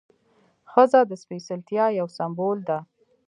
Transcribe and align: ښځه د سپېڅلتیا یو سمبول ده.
ښځه 0.71 0.99
د 1.09 1.11
سپېڅلتیا 1.21 1.85
یو 1.99 2.07
سمبول 2.17 2.57
ده. 2.69 2.79